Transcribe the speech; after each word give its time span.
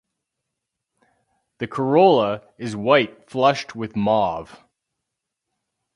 The 1.59 1.67
corolla 1.67 2.41
is 2.57 2.75
white 2.75 3.29
flushed 3.29 3.75
with 3.75 3.95
mauve. 3.95 4.59